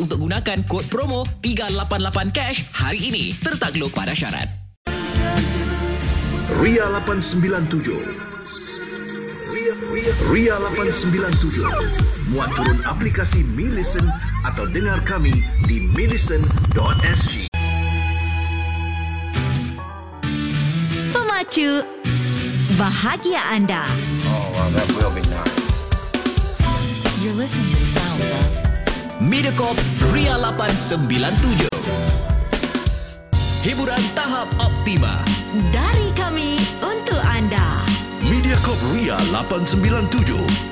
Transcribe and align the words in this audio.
untuk 0.00 0.24
gunakan 0.24 0.64
kod 0.64 0.86
promo 0.88 1.26
388 1.44 2.30
cash 2.32 2.64
hari 2.72 3.12
ini. 3.12 3.24
Tertakluk 3.36 3.92
pada 3.92 4.16
syarat. 4.16 4.62
Ria 6.60 6.84
897 6.84 7.90
Ria, 9.50 9.74
Ria, 9.88 10.12
Ria 10.30 10.54
897 10.60 11.64
Muat 12.30 12.52
turun 12.52 12.78
aplikasi 12.84 13.40
Mi 13.56 13.72
Listen 13.72 14.04
atau 14.44 14.68
dengar 14.68 15.00
kami 15.02 15.32
di 15.64 15.80
millicent.sg 15.96 17.48
Pemacu 21.10 21.82
bahagia 22.76 23.42
anda. 23.52 23.84
Oh, 24.28 24.52
well, 24.54 24.70
that 24.76 24.88
will 24.96 25.12
be 25.12 25.24
nice. 25.28 25.56
You're 27.20 27.34
listening 27.34 27.68
to 27.70 27.78
the 27.80 27.90
sounds 27.90 28.28
of 28.30 28.71
Mediacorp 29.22 29.78
Ria 30.10 30.34
897. 30.34 31.70
Hiburan 33.62 34.02
tahap 34.18 34.50
optima. 34.58 35.22
Dari 35.70 36.10
kami 36.18 36.58
untuk 36.82 37.22
anda. 37.22 37.86
Mediacorp 38.18 38.82
Ria 38.90 39.14
897 39.30 40.71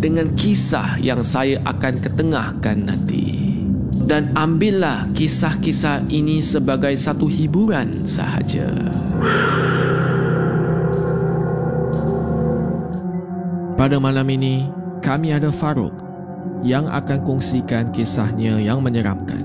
dengan 0.00 0.32
kisah 0.36 1.00
yang 1.00 1.24
saya 1.24 1.60
akan 1.64 2.00
ketengahkan 2.00 2.86
nanti. 2.86 3.36
Dan 4.06 4.30
ambillah 4.38 5.10
kisah-kisah 5.18 6.06
ini 6.14 6.38
sebagai 6.38 6.94
satu 6.94 7.26
hiburan 7.26 8.06
sahaja. 8.06 8.70
Pada 13.74 13.98
malam 13.98 14.24
ini, 14.30 14.70
kami 15.02 15.34
ada 15.34 15.50
Farouk 15.50 15.92
yang 16.62 16.86
akan 16.86 17.26
kongsikan 17.26 17.90
kisahnya 17.90 18.62
yang 18.62 18.80
menyeramkan. 18.80 19.42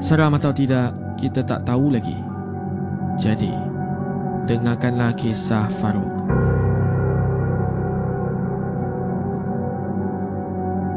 Seram 0.00 0.34
atau 0.34 0.50
tidak, 0.56 0.96
kita 1.20 1.44
tak 1.44 1.68
tahu 1.68 1.92
lagi. 1.92 2.16
Jadi, 3.20 3.52
dengarkanlah 4.48 5.12
kisah 5.16 5.68
Farouk. 5.68 6.45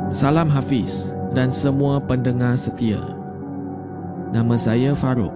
Salam 0.09 0.49
Hafiz 0.49 1.13
dan 1.37 1.53
semua 1.53 2.01
pendengar 2.01 2.57
setia. 2.57 2.97
Nama 4.33 4.57
saya 4.57 4.97
Farouk. 4.97 5.29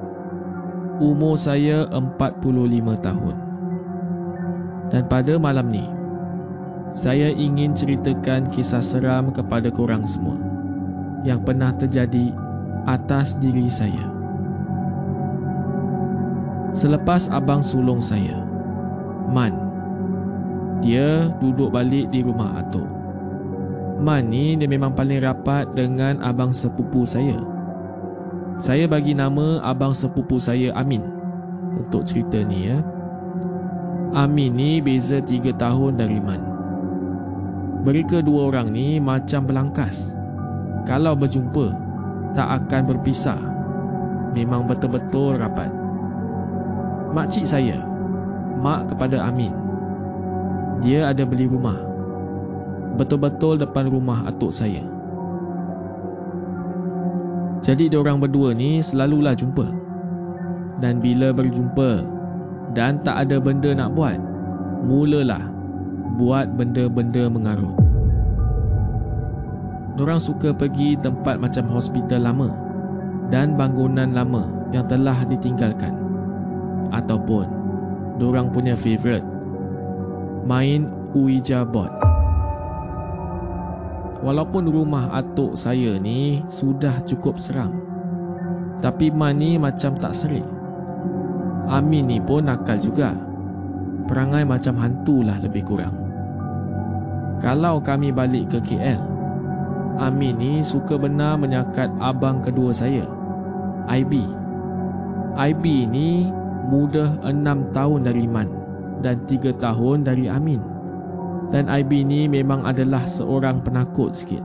Umur 0.98 1.38
saya 1.38 1.86
45 1.94 2.98
tahun. 3.06 3.38
Dan 4.90 5.06
pada 5.06 5.38
malam 5.38 5.70
ni, 5.70 5.86
saya 6.90 7.30
ingin 7.30 7.78
ceritakan 7.78 8.50
kisah 8.50 8.82
seram 8.82 9.30
kepada 9.30 9.70
korang 9.70 10.10
semua 10.10 10.42
yang 11.22 11.38
pernah 11.46 11.70
terjadi 11.78 12.34
atas 12.90 13.38
diri 13.38 13.70
saya. 13.70 14.10
Selepas 16.74 17.30
abang 17.30 17.62
sulung 17.62 18.02
saya, 18.02 18.42
Man, 19.30 19.54
dia 20.82 21.30
duduk 21.38 21.70
balik 21.70 22.10
di 22.10 22.26
rumah 22.26 22.58
atuk. 22.58 23.03
Man 24.04 24.28
ni 24.28 24.60
dia 24.60 24.68
memang 24.68 24.92
paling 24.92 25.24
rapat 25.24 25.64
dengan 25.72 26.20
abang 26.20 26.52
sepupu 26.52 27.08
saya. 27.08 27.40
Saya 28.60 28.84
bagi 28.84 29.16
nama 29.16 29.64
abang 29.64 29.96
sepupu 29.96 30.44
saya 30.44 30.76
Amin 30.76 31.08
untuk 31.80 32.04
cerita 32.04 32.44
ni 32.44 32.68
ya. 32.68 32.84
Amin 34.12 34.60
ni 34.60 34.84
beza 34.84 35.24
3 35.24 35.56
tahun 35.56 36.04
dari 36.04 36.20
Man. 36.20 36.44
Mereka 37.88 38.28
dua 38.28 38.52
orang 38.52 38.76
ni 38.76 39.00
macam 39.00 39.48
belangkas. 39.48 40.12
Kalau 40.84 41.16
berjumpa, 41.16 41.72
tak 42.36 42.68
akan 42.68 42.82
berpisah. 42.92 43.40
Memang 44.36 44.68
betul-betul 44.68 45.40
rapat. 45.40 45.72
Makcik 47.16 47.48
saya, 47.48 47.80
mak 48.60 48.92
kepada 48.92 49.24
Amin. 49.24 49.56
Dia 50.84 51.16
ada 51.16 51.24
beli 51.24 51.48
rumah. 51.48 51.93
Betul-betul 52.94 53.58
depan 53.58 53.90
rumah 53.90 54.22
atuk 54.30 54.54
saya. 54.54 54.86
Jadi 57.64 57.88
diorang 57.88 58.20
berdua 58.20 58.52
ni 58.52 58.84
selalulah 58.84 59.34
jumpa. 59.34 59.66
Dan 60.84 61.00
bila 61.00 61.32
berjumpa 61.32 62.04
dan 62.76 63.00
tak 63.08 63.26
ada 63.26 63.40
benda 63.40 63.72
nak 63.72 63.96
buat, 63.96 64.20
mulalah 64.84 65.48
buat 66.20 66.52
benda-benda 66.60 67.32
mengarut. 67.32 67.74
Diorang 69.96 70.20
suka 70.20 70.52
pergi 70.52 71.00
tempat 71.00 71.40
macam 71.40 71.70
hospital 71.70 72.26
lama 72.28 72.50
dan 73.32 73.56
bangunan 73.56 74.12
lama 74.12 74.50
yang 74.76 74.84
telah 74.86 75.16
ditinggalkan. 75.26 75.96
Ataupun 76.92 77.48
diorang 78.20 78.52
punya 78.52 78.78
favourite 78.78 79.26
main 80.44 80.92
Ouija 81.16 81.64
board. 81.64 82.13
Walaupun 84.24 84.72
rumah 84.72 85.12
atuk 85.12 85.60
saya 85.60 86.00
ni 86.00 86.40
sudah 86.48 87.04
cukup 87.04 87.36
seram. 87.36 87.76
Tapi 88.80 89.12
Man 89.12 89.44
ni 89.44 89.60
macam 89.60 90.00
tak 90.00 90.16
serik. 90.16 90.48
Amin 91.68 92.08
ni 92.08 92.24
pun 92.24 92.48
nakal 92.48 92.80
juga. 92.80 93.12
Perangai 94.08 94.48
macam 94.48 94.80
hantu 94.80 95.28
lah 95.28 95.40
lebih 95.44 95.68
kurang. 95.68 95.96
Kalau 97.44 97.84
kami 97.84 98.16
balik 98.16 98.48
ke 98.56 98.60
KL, 98.64 99.04
Amin 100.00 100.40
ni 100.40 100.64
suka 100.64 100.96
benar 100.96 101.36
menyakat 101.36 101.92
abang 102.00 102.40
kedua 102.40 102.72
saya, 102.72 103.04
IB. 103.92 104.24
IB 105.36 105.64
ni 105.92 106.32
muda 106.72 107.12
6 107.28 107.76
tahun 107.76 108.00
dari 108.08 108.26
Man 108.26 108.48
dan 109.04 109.20
3 109.28 109.52
tahun 109.60 110.08
dari 110.08 110.32
Amin. 110.32 110.73
Dan 111.54 111.70
IB 111.70 112.02
ni 112.02 112.26
memang 112.26 112.66
adalah 112.66 113.06
seorang 113.06 113.62
penakut 113.62 114.18
sikit. 114.18 114.42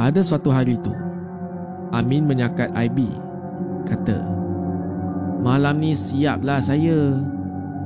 Ada 0.00 0.24
suatu 0.24 0.48
hari 0.48 0.80
tu, 0.80 0.96
Amin 1.92 2.24
menyakat 2.24 2.72
IB. 2.72 3.12
Kata, 3.84 4.38
Malam 5.38 5.78
ni 5.78 5.92
siaplah 5.94 6.58
saya. 6.58 7.14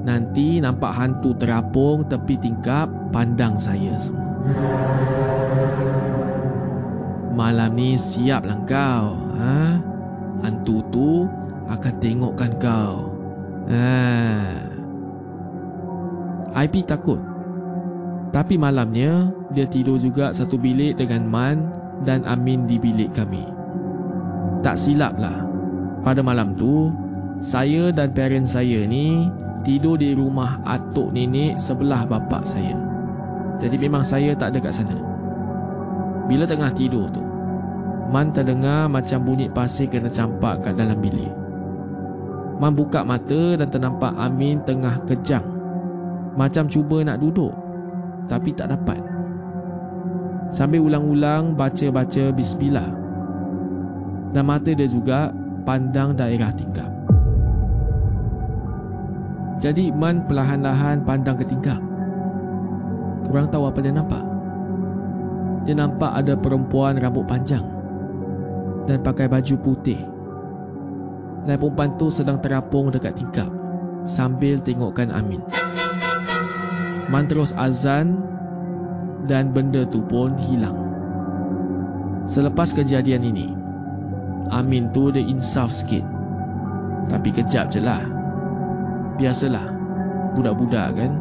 Nanti 0.02 0.58
nampak 0.58 0.98
hantu 0.98 1.30
terapung 1.38 2.02
tepi 2.10 2.34
tingkap 2.40 2.90
pandang 3.14 3.54
saya 3.54 3.94
semua. 4.02 4.34
Malam 7.32 7.70
ni 7.78 7.94
siaplah 7.94 8.58
kau. 8.66 9.14
Ha? 9.38 9.78
Hantu 10.42 10.82
tu 10.90 11.10
akan 11.70 11.94
tengokkan 12.02 12.52
kau. 12.58 13.14
Ha. 13.70 13.94
IP 16.66 16.82
takut. 16.82 17.31
Tapi 18.32 18.56
malamnya 18.56 19.28
dia 19.52 19.68
tidur 19.68 20.00
juga 20.00 20.32
satu 20.32 20.56
bilik 20.56 20.96
dengan 20.96 21.28
Man 21.28 21.68
dan 22.08 22.24
Amin 22.24 22.64
di 22.64 22.80
bilik 22.80 23.12
kami. 23.12 23.44
Tak 24.64 24.80
silap 24.80 25.20
lah. 25.20 25.44
Pada 26.00 26.24
malam 26.24 26.56
tu, 26.56 26.88
saya 27.44 27.92
dan 27.92 28.10
parent 28.16 28.48
saya 28.48 28.88
ni 28.88 29.28
tidur 29.68 30.00
di 30.00 30.16
rumah 30.16 30.64
atuk 30.64 31.12
nenek 31.12 31.60
sebelah 31.60 32.08
bapa 32.08 32.40
saya. 32.42 32.74
Jadi 33.60 33.76
memang 33.78 34.02
saya 34.02 34.32
tak 34.32 34.56
ada 34.56 34.58
kat 34.64 34.74
sana. 34.80 34.96
Bila 36.26 36.48
tengah 36.48 36.72
tidur 36.72 37.06
tu, 37.12 37.22
Man 38.12 38.28
terdengar 38.28 38.92
macam 38.92 39.24
bunyi 39.24 39.48
pasir 39.48 39.88
kena 39.88 40.08
campak 40.12 40.60
kat 40.60 40.76
dalam 40.76 41.00
bilik. 41.00 41.32
Man 42.60 42.76
buka 42.76 43.00
mata 43.04 43.56
dan 43.56 43.68
ternampak 43.72 44.12
Amin 44.20 44.60
tengah 44.68 45.00
kejang. 45.08 45.44
Macam 46.36 46.68
cuba 46.68 47.00
nak 47.04 47.24
duduk, 47.24 47.52
tapi 48.26 48.54
tak 48.54 48.70
dapat. 48.74 49.00
Sambil 50.52 50.84
ulang-ulang 50.84 51.56
baca-baca 51.56 52.28
bismillah. 52.30 52.88
Dan 54.32 54.44
mata 54.48 54.72
dia 54.72 54.88
juga 54.88 55.32
pandang 55.64 56.16
daerah 56.16 56.52
tingkap. 56.52 56.88
Jadi 59.62 59.94
Man 59.94 60.26
perlahan-lahan 60.26 61.06
pandang 61.06 61.38
ke 61.38 61.46
tingkap. 61.46 61.78
Kurang 63.24 63.48
tahu 63.48 63.70
apa 63.70 63.78
dia 63.78 63.94
nampak. 63.94 64.24
Dia 65.62 65.78
nampak 65.78 66.10
ada 66.18 66.34
perempuan 66.34 66.98
rambut 66.98 67.22
panjang 67.22 67.62
dan 68.90 68.98
pakai 68.98 69.30
baju 69.30 69.54
putih. 69.62 70.00
Dan 71.46 71.58
perempuan 71.58 71.94
tu 71.98 72.10
sedang 72.10 72.38
terapung 72.42 72.90
dekat 72.90 73.14
tingkap 73.18 73.50
sambil 74.02 74.58
tengokkan 74.58 75.14
Amin. 75.14 75.42
Man 77.10 77.26
terus 77.26 77.56
azan 77.58 78.22
dan 79.26 79.50
benda 79.50 79.86
tu 79.86 80.02
pun 80.06 80.34
hilang. 80.38 80.78
Selepas 82.26 82.70
kejadian 82.70 83.26
ini, 83.26 83.62
Amin 84.52 84.92
tu 84.92 85.08
dia 85.08 85.24
insaf 85.24 85.72
sikit. 85.72 86.04
Tapi 87.08 87.32
kejap 87.32 87.72
je 87.72 87.80
lah. 87.80 88.04
Biasalah, 89.16 89.64
budak-budak 90.36 90.92
kan. 90.92 91.12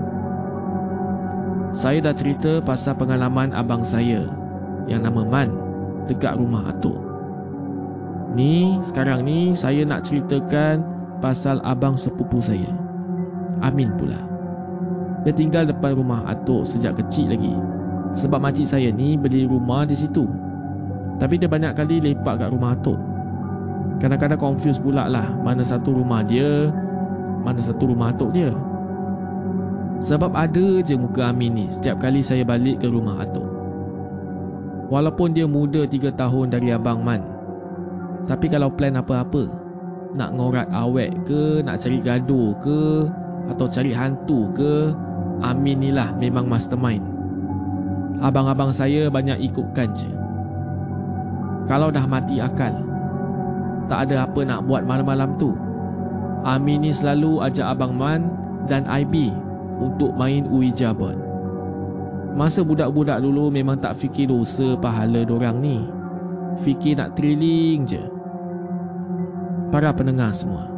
Saya 1.72 2.04
dah 2.04 2.12
cerita 2.12 2.60
pasal 2.60 3.00
pengalaman 3.00 3.56
abang 3.56 3.80
saya 3.80 4.28
yang 4.92 5.08
nama 5.08 5.24
Man 5.24 5.56
dekat 6.12 6.36
rumah 6.36 6.68
atuk. 6.68 7.00
Ni, 8.36 8.80
sekarang 8.84 9.24
ni 9.24 9.56
saya 9.56 9.88
nak 9.88 10.08
ceritakan 10.08 10.84
pasal 11.24 11.64
abang 11.64 11.96
sepupu 11.96 12.44
saya. 12.44 12.72
Amin 13.64 13.96
pula. 13.96 14.31
Dia 15.22 15.34
tinggal 15.34 15.70
depan 15.70 15.94
rumah 15.94 16.26
atuk 16.26 16.66
sejak 16.66 16.98
kecil 16.98 17.30
lagi. 17.30 17.54
Sebab 18.18 18.42
makcik 18.42 18.68
saya 18.68 18.90
ni 18.90 19.16
beli 19.16 19.46
rumah 19.46 19.86
di 19.86 19.94
situ. 19.94 20.26
Tapi 21.22 21.38
dia 21.38 21.46
banyak 21.46 21.78
kali 21.78 22.02
lepak 22.02 22.42
kat 22.42 22.50
rumah 22.50 22.74
atuk. 22.74 22.98
Kadang-kadang 24.02 24.42
confuse 24.42 24.82
pula 24.82 25.06
lah 25.06 25.30
mana 25.46 25.62
satu 25.62 25.94
rumah 25.94 26.26
dia, 26.26 26.74
mana 27.46 27.62
satu 27.62 27.94
rumah 27.94 28.10
atuk 28.10 28.34
dia. 28.34 28.50
Sebab 30.02 30.34
ada 30.34 30.82
je 30.82 30.98
muka 30.98 31.30
Amin 31.30 31.54
ni 31.54 31.66
setiap 31.70 32.02
kali 32.02 32.26
saya 32.26 32.42
balik 32.42 32.82
ke 32.82 32.90
rumah 32.90 33.22
atuk. 33.22 33.46
Walaupun 34.90 35.38
dia 35.38 35.46
muda 35.46 35.86
3 35.86 36.10
tahun 36.18 36.50
dari 36.50 36.74
Abang 36.74 37.06
Man. 37.06 37.22
Tapi 38.26 38.50
kalau 38.50 38.74
plan 38.74 38.98
apa-apa, 38.98 39.46
nak 40.18 40.34
ngorat 40.36 40.68
awet 40.74 41.14
ke, 41.24 41.62
nak 41.64 41.80
cari 41.80 42.02
gaduh 42.02 42.52
ke, 42.60 43.08
atau 43.48 43.66
cari 43.70 43.94
hantu 43.96 44.52
ke, 44.52 44.92
Amin 45.42 45.82
ni 45.82 45.90
lah 45.90 46.14
memang 46.18 46.46
mastermind. 46.46 47.02
Abang-abang 48.22 48.70
saya 48.70 49.10
banyak 49.10 49.42
ikutkan 49.50 49.90
je. 49.98 50.10
Kalau 51.66 51.90
dah 51.90 52.06
mati 52.06 52.38
akal, 52.38 52.74
tak 53.90 54.08
ada 54.10 54.30
apa 54.30 54.46
nak 54.46 54.70
buat 54.70 54.86
malam-malam 54.86 55.34
tu. 55.42 55.58
Amin 56.46 56.86
ni 56.86 56.94
selalu 56.94 57.42
ajak 57.42 57.74
Abang 57.74 57.94
Man 57.94 58.30
dan 58.70 58.86
IB 58.86 59.34
untuk 59.82 60.14
main 60.14 60.46
Ouija 60.48 60.94
board. 60.94 61.18
Masa 62.32 62.64
budak-budak 62.64 63.20
dulu 63.20 63.52
memang 63.52 63.76
tak 63.76 64.00
fikir 64.00 64.32
dosa 64.32 64.80
pahala 64.80 65.28
dorang 65.28 65.60
ni. 65.60 65.84
Fikir 66.64 66.96
nak 66.96 67.20
thrilling 67.20 67.84
je. 67.84 68.00
Para 69.68 69.92
pendengar 69.92 70.32
semua. 70.32 70.72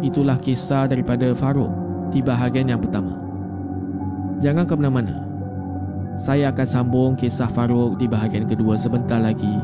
Itulah 0.00 0.40
kisah 0.40 0.88
daripada 0.88 1.36
Farouk 1.36 1.72
di 2.08 2.24
bahagian 2.24 2.72
yang 2.72 2.80
pertama. 2.80 3.19
Jangan 4.40 4.64
ke 4.64 4.72
mana-mana. 4.72 5.20
Saya 6.16 6.48
akan 6.48 6.64
sambung 6.64 7.12
kisah 7.12 7.48
Farouk 7.48 8.00
di 8.00 8.08
bahagian 8.08 8.48
kedua 8.48 8.72
sebentar 8.80 9.20
lagi 9.20 9.60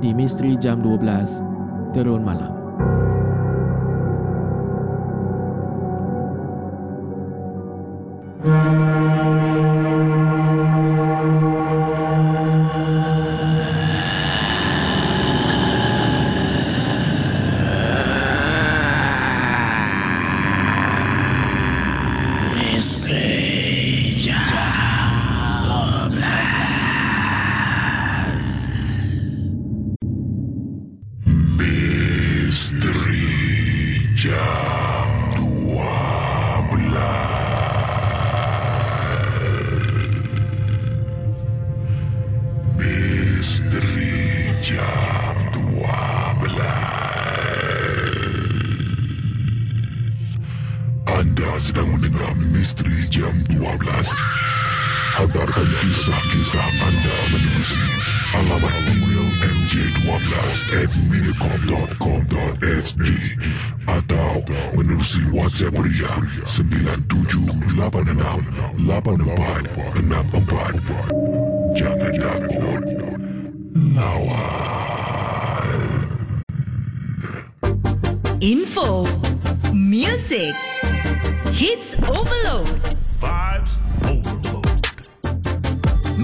di 0.00 0.16
Misteri 0.16 0.56
Jam 0.56 0.80
12 0.80 1.92
Terun 1.92 2.24
Malam. 2.24 2.59
Menerusi 65.70 65.78
WhatsApp 65.78 65.78
Ria 65.78 66.10
97868464. 68.78 71.78
Jangan 71.78 72.12
takut. 72.18 72.82
Lawan. 73.94 75.70
Info, 78.40 79.04
music, 79.72 80.54
hits 81.52 81.94
overload. 82.08 82.80
Vibes 83.20 83.78
Overload. 84.04 84.66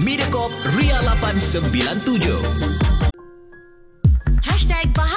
Mediacorp 0.01 0.53
Ria 0.75 0.99
897. 1.01 2.41
Hashtag 4.43 4.93
bahagia 4.93 5.16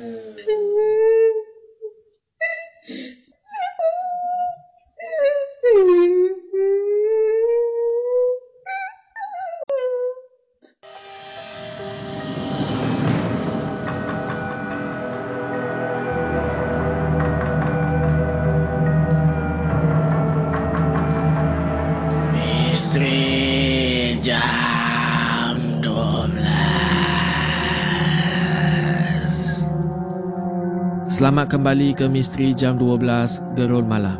Selamat 31.21 31.53
kembali 31.53 31.93
ke 31.93 32.09
Misteri 32.09 32.49
Jam 32.49 32.81
12 32.81 33.53
Gerul 33.53 33.85
Malam. 33.85 34.17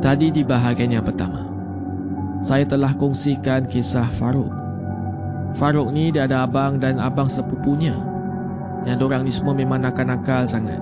Tadi 0.00 0.32
di 0.32 0.40
bahagian 0.40 0.88
yang 0.88 1.04
pertama, 1.04 1.44
saya 2.40 2.64
telah 2.64 2.96
kongsikan 2.96 3.68
kisah 3.68 4.08
Faruk. 4.08 4.48
Faruk 5.52 5.92
ni 5.92 6.08
dia 6.08 6.24
ada 6.24 6.48
abang 6.48 6.80
dan 6.80 6.96
abang 6.96 7.28
sepupunya. 7.28 7.92
Yang 8.88 9.04
orang 9.04 9.28
ni 9.28 9.32
semua 9.36 9.52
memang 9.52 9.84
nakal-nakal 9.84 10.48
sangat. 10.48 10.80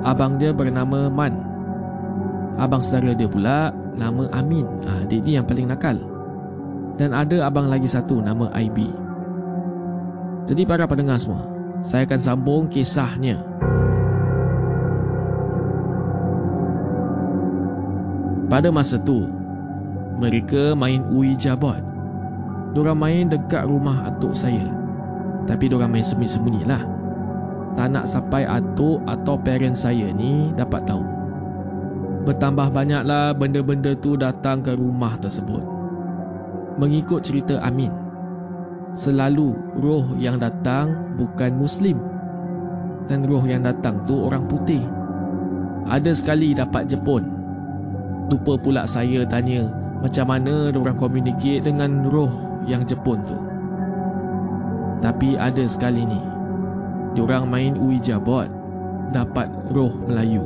Abang 0.00 0.40
dia 0.40 0.48
bernama 0.56 1.12
Man. 1.12 1.36
Abang 2.56 2.80
saudara 2.80 3.12
dia 3.12 3.28
pula 3.28 3.68
nama 4.00 4.32
Amin. 4.32 4.64
Ah, 4.88 5.04
dia 5.04 5.20
ni 5.20 5.36
yang 5.36 5.44
paling 5.44 5.68
nakal. 5.68 6.00
Dan 6.96 7.12
ada 7.12 7.52
abang 7.52 7.68
lagi 7.68 7.84
satu 7.84 8.24
nama 8.24 8.48
IB. 8.64 8.80
Jadi 10.48 10.64
para 10.64 10.88
pendengar 10.88 11.20
semua, 11.20 11.44
saya 11.84 12.08
akan 12.08 12.20
sambung 12.24 12.64
kisahnya 12.72 13.44
Pada 18.56 18.72
masa 18.72 18.96
tu, 18.96 19.28
mereka 20.16 20.72
main 20.72 21.04
ui 21.12 21.36
jabot. 21.36 21.76
Diorang 22.72 22.96
main 22.96 23.28
dekat 23.28 23.68
rumah 23.68 24.08
atuk 24.08 24.32
saya. 24.32 24.64
Tapi 25.44 25.68
diorang 25.68 25.92
main 25.92 26.00
sembunyi-sembunyi 26.00 26.64
lah. 26.64 26.80
Tak 27.76 27.92
nak 27.92 28.08
sampai 28.08 28.48
atuk 28.48 29.04
atau 29.04 29.36
parent 29.36 29.76
saya 29.76 30.08
ni 30.08 30.56
dapat 30.56 30.88
tahu. 30.88 31.04
Bertambah 32.24 32.72
banyaklah 32.72 33.36
benda-benda 33.36 33.92
tu 34.00 34.16
datang 34.16 34.64
ke 34.64 34.72
rumah 34.72 35.20
tersebut. 35.20 35.60
Mengikut 36.80 37.28
cerita 37.28 37.60
Amin, 37.60 37.92
selalu 38.96 39.52
roh 39.84 40.16
yang 40.16 40.40
datang 40.40 41.12
bukan 41.20 41.60
Muslim. 41.60 42.00
Dan 43.04 43.28
roh 43.28 43.44
yang 43.44 43.68
datang 43.68 44.00
tu 44.08 44.16
orang 44.16 44.48
putih. 44.48 44.80
Ada 45.92 46.16
sekali 46.16 46.56
dapat 46.56 46.88
Jepun 46.88 47.35
Lupa 48.26 48.58
pula 48.58 48.82
saya 48.84 49.22
tanya 49.24 49.70
macam 50.02 50.26
mana 50.28 50.74
orang 50.74 50.98
communicate 50.98 51.64
dengan 51.64 52.04
roh 52.10 52.30
yang 52.66 52.82
Jepun 52.84 53.22
tu. 53.24 53.38
Tapi 55.00 55.38
ada 55.38 55.62
sekali 55.64 56.02
ni, 56.04 56.18
diorang 57.14 57.46
main 57.46 57.78
Ouija 57.78 58.18
board 58.18 58.50
dapat 59.14 59.46
roh 59.70 59.94
Melayu. 60.10 60.42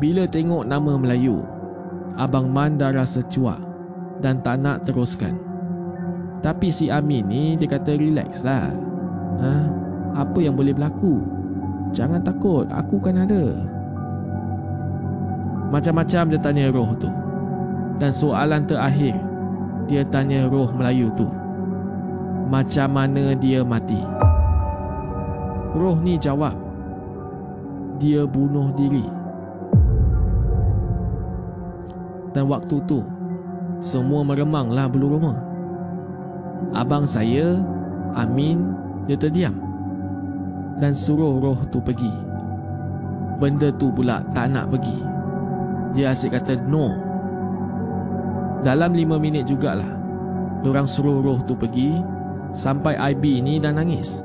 Bila 0.00 0.24
tengok 0.24 0.64
nama 0.64 0.96
Melayu, 0.96 1.44
Abang 2.16 2.48
Man 2.48 2.80
dah 2.80 2.96
rasa 2.96 3.20
cuak 3.28 3.60
dan 4.24 4.40
tak 4.40 4.64
nak 4.64 4.88
teruskan. 4.88 5.36
Tapi 6.40 6.72
si 6.72 6.88
Amin 6.88 7.28
ni 7.28 7.56
dia 7.60 7.68
kata 7.68 7.96
relax 7.96 8.40
lah. 8.40 8.72
Ha? 9.40 9.52
Apa 10.16 10.40
yang 10.40 10.56
boleh 10.56 10.72
berlaku? 10.72 11.20
Jangan 11.92 12.24
takut, 12.24 12.64
aku 12.72 12.96
kan 13.00 13.24
ada. 13.24 13.75
Macam-macam 15.76 16.32
dia 16.32 16.40
tanya 16.40 16.72
roh 16.72 16.96
tu. 16.96 17.12
Dan 17.96 18.12
soalan 18.12 18.64
terakhir 18.68 19.16
Dia 19.88 20.04
tanya 20.08 20.48
roh 20.48 20.68
Melayu 20.76 21.08
tu 21.16 21.28
Macam 22.48 22.88
mana 22.92 23.32
dia 23.36 23.64
mati? 23.64 24.00
Roh 25.76 25.96
ni 26.00 26.20
jawab 26.20 26.56
Dia 27.96 28.24
bunuh 28.28 28.72
diri. 28.76 29.04
Dan 32.36 32.52
waktu 32.52 32.76
tu 32.84 33.00
Semua 33.80 34.20
meremanglah 34.20 34.88
bulu 34.92 35.16
rumah 35.16 35.36
Abang 36.76 37.08
saya 37.08 37.56
Amin 38.12 38.76
Dia 39.08 39.16
terdiam 39.16 39.56
Dan 40.76 40.92
suruh 40.92 41.40
roh 41.40 41.60
tu 41.72 41.80
pergi. 41.80 42.12
Benda 43.40 43.72
tu 43.72 43.88
pula 43.88 44.20
tak 44.36 44.52
nak 44.52 44.68
pergi 44.68 45.15
dia 45.96 46.12
asyik 46.12 46.36
kata 46.36 46.60
no. 46.68 46.92
Dalam 48.60 48.92
lima 48.92 49.16
minit 49.16 49.48
jugalah 49.48 49.96
Diorang 50.60 50.84
suruh 50.84 51.24
roh 51.24 51.40
tu 51.48 51.56
pergi 51.56 51.96
Sampai 52.52 52.96
IB 52.96 53.44
ni 53.44 53.60
dah 53.60 53.72
nangis. 53.72 54.20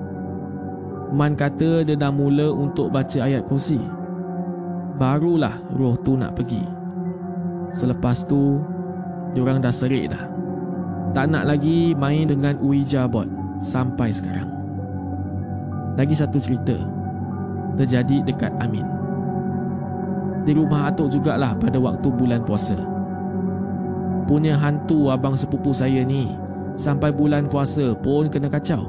Man 1.12 1.36
kata 1.36 1.84
dia 1.84 2.00
dah 2.00 2.12
mula 2.12 2.48
untuk 2.48 2.88
baca 2.88 3.28
ayat 3.28 3.44
kursi. 3.44 3.80
Barulah 4.96 5.60
roh 5.75 6.00
tu 6.00 6.16
nak 6.16 6.36
pergi. 6.36 6.63
Selepas 7.72 8.28
tu 8.28 8.60
Diorang 9.32 9.63
dah 9.63 9.72
serik 9.72 10.12
dah. 10.12 10.28
Tak 11.16 11.32
nak 11.32 11.48
lagi 11.48 11.96
main 11.96 12.28
dengan 12.28 12.60
Ouija 12.60 13.08
board 13.08 13.32
Sampai 13.63 14.12
sekarang. 14.12 14.51
Lagi 15.96 16.16
satu 16.16 16.40
cerita 16.40 16.75
Terjadi 17.75 18.24
dekat 18.24 18.51
Amin 18.63 19.00
di 20.41 20.51
rumah 20.57 20.89
atuk 20.89 21.13
jugalah 21.13 21.53
pada 21.57 21.77
waktu 21.77 22.07
bulan 22.10 22.41
puasa. 22.41 22.77
Punya 24.25 24.55
hantu 24.57 25.12
abang 25.12 25.36
sepupu 25.36 25.75
saya 25.75 26.01
ni 26.05 26.33
sampai 26.79 27.12
bulan 27.12 27.51
puasa 27.51 27.93
pun 28.00 28.31
kena 28.31 28.48
kacau. 28.48 28.88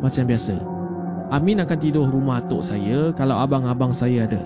Macam 0.00 0.28
biasa, 0.28 0.56
Amin 1.34 1.58
akan 1.58 1.78
tidur 1.82 2.06
rumah 2.06 2.38
atuk 2.38 2.62
saya 2.62 3.10
kalau 3.18 3.42
abang-abang 3.42 3.90
saya 3.90 4.30
ada. 4.30 4.38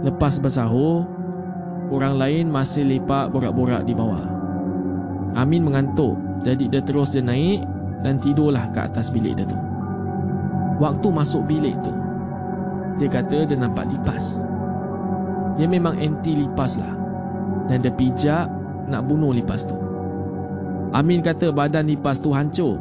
Lepas 0.00 0.40
bersahur, 0.40 1.04
orang 1.92 2.16
lain 2.16 2.46
masih 2.48 2.88
lepak 2.88 3.28
borak-borak 3.28 3.84
di 3.84 3.92
bawah. 3.92 4.24
Amin 5.36 5.60
mengantuk, 5.60 6.16
jadi 6.40 6.64
dia 6.72 6.80
terus 6.80 7.12
dia 7.12 7.20
naik 7.20 7.60
dan 8.00 8.16
tidurlah 8.16 8.72
ke 8.72 8.80
atas 8.80 9.12
bilik 9.12 9.36
dia 9.36 9.44
tu. 9.44 9.58
Waktu 10.80 11.06
masuk 11.12 11.44
bilik 11.44 11.76
tu, 11.84 11.92
dia 12.96 13.12
kata 13.12 13.44
dia 13.44 13.56
nampak 13.60 13.92
lipas. 13.92 14.40
Dia 15.58 15.66
memang 15.66 15.98
anti 15.98 16.36
lipas 16.36 16.78
lah. 16.78 16.94
Dan 17.70 17.86
dia 17.86 17.94
pijak 17.94 18.50
nak 18.90 19.06
bunuh 19.06 19.30
lipas 19.30 19.62
tu. 19.62 19.78
Amin 20.90 21.22
kata 21.22 21.54
badan 21.54 21.86
lipas 21.86 22.18
tu 22.18 22.34
hancur. 22.34 22.78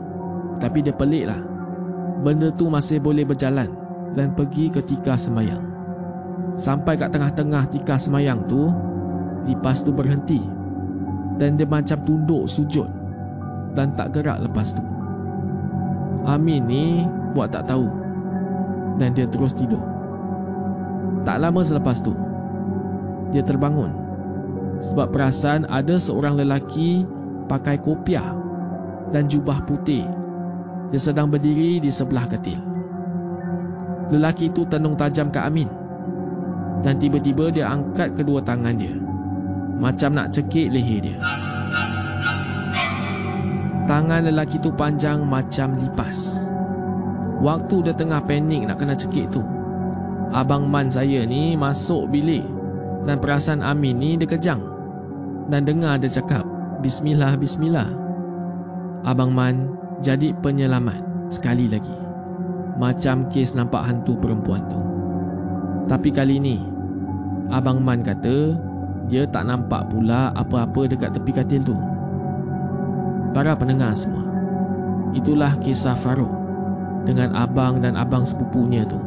Tapi 0.57 0.81
dia 0.81 0.93
pelik 0.93 1.29
lah. 1.29 1.39
Benda 2.19 2.51
tu 2.51 2.67
masih 2.67 2.99
boleh 2.99 3.23
berjalan 3.23 3.71
Dan 4.11 4.35
pergi 4.35 4.67
ke 4.67 4.83
tikar 4.83 5.15
semayang. 5.15 5.63
Sampai 6.59 6.99
kat 6.99 7.15
tengah-tengah 7.15 7.71
tikar 7.71 7.95
semayang 7.95 8.43
tu 8.49 8.67
Lipas 9.47 9.85
tu 9.85 9.95
berhenti. 9.95 10.41
Dan 11.39 11.55
dia 11.55 11.63
macam 11.63 11.95
tunduk 12.03 12.49
sujud 12.49 12.89
Dan 13.71 13.95
tak 13.95 14.19
gerak 14.19 14.43
lepas 14.43 14.75
tu. 14.75 14.83
Amin 16.27 16.67
ni 16.67 17.07
buat 17.31 17.53
tak 17.53 17.71
tahu. 17.71 17.88
Dan 18.99 19.15
dia 19.15 19.23
terus 19.29 19.55
tidur. 19.55 19.79
Tak 21.23 21.39
lama 21.39 21.63
selepas 21.63 22.03
tu 22.03 22.11
dia 23.29 23.45
terbangun 23.45 24.09
sebab 24.79 25.12
perasan 25.12 25.67
ada 25.67 26.00
seorang 26.00 26.39
lelaki 26.39 27.03
pakai 27.51 27.77
kopiah 27.83 28.31
dan 29.12 29.27
jubah 29.27 29.59
putih. 29.67 30.07
Dia 30.89 31.00
sedang 31.00 31.29
berdiri 31.29 31.83
di 31.83 31.91
sebelah 31.91 32.25
katil. 32.25 32.57
Lelaki 34.09 34.50
itu 34.50 34.65
tenung 34.65 34.98
tajam 34.98 35.29
ke 35.29 35.38
Amin. 35.38 35.69
Dan 36.81 36.98
tiba-tiba 36.98 37.51
dia 37.53 37.69
angkat 37.69 38.17
kedua 38.17 38.41
tangan 38.41 38.74
dia. 38.74 38.95
Macam 39.77 40.15
nak 40.17 40.33
cekik 40.33 40.71
leher 40.74 41.03
dia. 41.03 41.17
Tangan 43.86 44.25
lelaki 44.31 44.57
itu 44.57 44.71
panjang 44.74 45.21
macam 45.27 45.77
lipas. 45.77 46.48
Waktu 47.43 47.89
dia 47.89 47.93
tengah 47.93 48.21
panik 48.25 48.65
nak 48.65 48.81
kena 48.81 48.98
cekik 48.98 49.29
tu. 49.29 49.43
Abang 50.29 50.65
Man 50.69 50.89
saya 50.89 51.25
ni 51.25 51.57
masuk 51.57 52.09
bilik 52.09 52.58
dan 53.03 53.19
perasaan 53.19 53.63
Amin 53.63 53.99
ni 53.99 54.19
dia 54.19 54.27
kejang. 54.27 54.59
Dan 55.49 55.65
dengar 55.65 55.97
dia 55.97 56.11
cakap 56.11 56.45
Bismillah, 56.79 57.35
Bismillah. 57.35 57.89
Abang 59.03 59.35
Man 59.35 59.75
jadi 59.99 60.31
penyelamat 60.39 61.31
sekali 61.31 61.67
lagi. 61.67 61.95
Macam 62.79 63.27
kes 63.27 63.59
nampak 63.59 63.83
hantu 63.83 64.15
perempuan 64.15 64.63
tu. 64.71 64.79
Tapi 65.89 66.13
kali 66.13 66.37
ni 66.37 66.61
Abang 67.49 67.81
Man 67.81 68.05
kata 68.05 68.53
Dia 69.09 69.25
tak 69.25 69.49
nampak 69.49 69.89
pula 69.89 70.29
apa-apa 70.37 70.85
dekat 70.85 71.17
tepi 71.17 71.33
katil 71.33 71.65
tu. 71.65 71.75
Para 73.33 73.57
pendengar 73.57 73.97
semua 73.97 74.21
Itulah 75.17 75.57
kisah 75.57 75.97
Farouk 75.97 76.29
Dengan 77.09 77.33
abang 77.33 77.81
dan 77.81 77.97
abang 77.97 78.21
sepupunya 78.21 78.85
tu. 78.85 79.01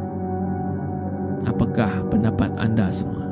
Apakah 1.47 2.03
pendapat 2.11 2.51
anda 2.59 2.91
semua? 2.91 3.32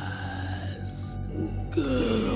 Gerun 1.75 2.30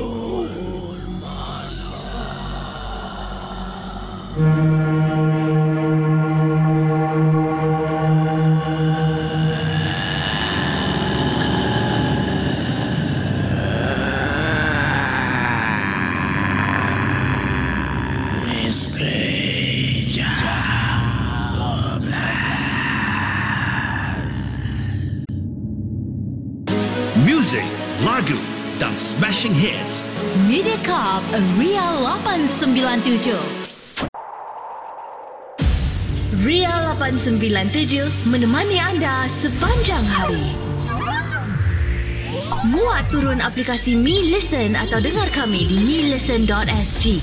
897 37.25 38.29
menemani 38.29 38.77
anda 38.77 39.25
sepanjang 39.33 40.05
hari. 40.05 40.53
Muat 42.69 43.09
turun 43.09 43.41
aplikasi 43.41 43.97
Mi 43.97 44.29
Listen 44.29 44.77
atau 44.77 45.01
dengar 45.01 45.25
kami 45.33 45.65
di 45.65 45.77
milisten.sg. 45.81 47.17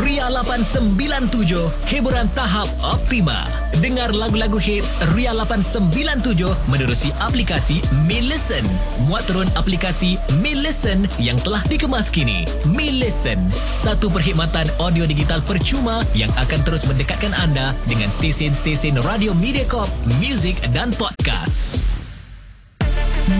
Ria 0.00 0.26
897, 0.32 1.68
hiburan 1.92 2.32
tahap 2.32 2.72
optima. 2.80 3.61
Dengar 3.82 4.14
lagu-lagu 4.14 4.62
hits 4.62 4.94
Ria 5.10 5.34
897 5.34 6.46
menerusi 6.70 7.10
aplikasi 7.18 7.82
Mi 8.06 8.22
Listen. 8.22 8.62
Muat 9.10 9.26
turun 9.26 9.50
aplikasi 9.58 10.14
Mi 10.38 10.54
Listen 10.54 11.10
yang 11.18 11.34
telah 11.42 11.58
dikemas 11.66 12.06
kini. 12.06 12.46
Mi 12.70 12.94
Listen, 12.94 13.50
satu 13.66 14.06
perkhidmatan 14.06 14.70
audio 14.78 15.02
digital 15.02 15.42
percuma 15.42 16.06
yang 16.14 16.30
akan 16.38 16.62
terus 16.62 16.86
mendekatkan 16.86 17.34
anda 17.34 17.74
dengan 17.90 18.06
stesen-stesen 18.14 19.02
radio 19.02 19.34
Mediacorp, 19.42 19.90
muzik 20.22 20.62
dan 20.70 20.94
podcast. 20.94 21.82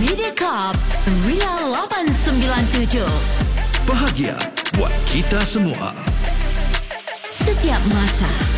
Mediacorp 0.02 0.74
Ria 1.22 1.70
897 1.70 2.98
Bahagia 3.86 4.34
buat 4.74 4.90
kita 5.06 5.38
semua. 5.46 5.94
setiap 7.30 7.82
masa. 7.94 8.51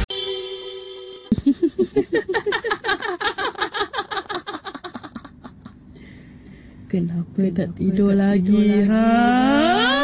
Kenapa 7.35 7.67
tak 7.67 7.69
tidur 7.75 8.15
lagi, 8.15 8.87
ha? 8.87 10.04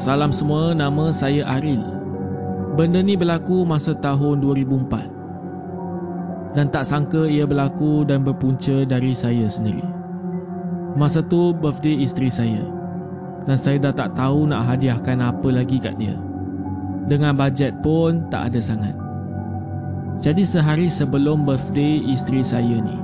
Salam 0.00 0.32
semua, 0.32 0.72
nama 0.72 1.12
saya 1.12 1.44
Aril. 1.44 1.84
Benda 2.72 3.04
ni 3.04 3.20
berlaku 3.20 3.68
masa 3.68 3.92
tahun 3.92 4.40
2004. 4.40 6.56
Dan 6.56 6.72
tak 6.72 6.88
sangka 6.88 7.28
ia 7.28 7.44
berlaku 7.44 8.08
dan 8.08 8.24
berpunca 8.24 8.88
dari 8.88 9.12
saya 9.12 9.44
sendiri. 9.44 9.84
Masa 10.96 11.20
tu 11.20 11.52
birthday 11.52 12.00
isteri 12.00 12.32
saya. 12.32 12.64
Dan 13.44 13.60
saya 13.60 13.76
dah 13.76 13.92
tak 13.92 14.16
tahu 14.16 14.48
nak 14.48 14.72
hadiahkan 14.72 15.20
apa 15.20 15.52
lagi 15.52 15.76
kat 15.76 15.92
dia. 16.00 16.16
Dengan 17.04 17.36
bajet 17.36 17.76
pun 17.84 18.24
tak 18.32 18.56
ada 18.56 18.60
sangat. 18.64 18.96
Jadi 20.24 20.48
sehari 20.48 20.88
sebelum 20.88 21.44
birthday 21.44 22.00
isteri 22.08 22.40
saya 22.40 22.80
ni 22.80 22.96